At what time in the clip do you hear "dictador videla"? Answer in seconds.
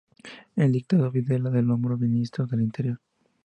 0.71-1.51